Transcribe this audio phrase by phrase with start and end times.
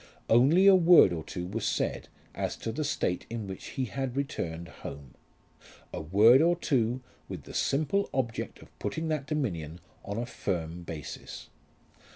[0.31, 4.15] Only a word or two was said as to the state in which he had
[4.17, 5.13] returned home,
[5.93, 10.81] a word or two with the simple object of putting that dominion on a firm
[10.81, 11.49] basis.